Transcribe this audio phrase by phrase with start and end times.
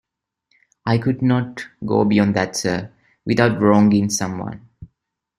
[0.87, 2.89] I could not go beyond that, sir,
[3.23, 4.67] without wronging some one.